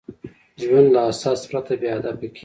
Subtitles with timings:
[0.61, 2.39] ژوند له اساس پرته بېهدفه کېږي.